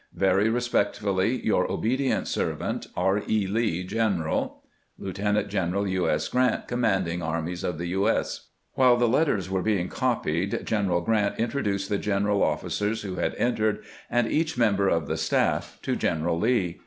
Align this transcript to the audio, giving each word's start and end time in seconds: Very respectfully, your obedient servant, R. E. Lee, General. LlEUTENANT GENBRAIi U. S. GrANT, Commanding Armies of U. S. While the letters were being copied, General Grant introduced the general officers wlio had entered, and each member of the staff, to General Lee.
Very 0.15 0.49
respectfully, 0.49 1.45
your 1.45 1.71
obedient 1.71 2.27
servant, 2.27 2.87
R. 2.97 3.21
E. 3.29 3.45
Lee, 3.45 3.83
General. 3.83 4.63
LlEUTENANT 4.99 5.47
GENBRAIi 5.47 5.91
U. 5.91 6.09
S. 6.09 6.27
GrANT, 6.27 6.67
Commanding 6.67 7.21
Armies 7.21 7.63
of 7.63 7.79
U. 7.79 8.09
S. 8.09 8.47
While 8.73 8.97
the 8.97 9.07
letters 9.07 9.47
were 9.47 9.61
being 9.61 9.89
copied, 9.89 10.65
General 10.65 11.01
Grant 11.01 11.39
introduced 11.39 11.87
the 11.87 11.99
general 11.99 12.41
officers 12.41 13.03
wlio 13.03 13.19
had 13.19 13.35
entered, 13.35 13.83
and 14.09 14.27
each 14.27 14.57
member 14.57 14.87
of 14.89 15.05
the 15.05 15.17
staff, 15.17 15.77
to 15.83 15.95
General 15.95 16.39
Lee. 16.39 16.79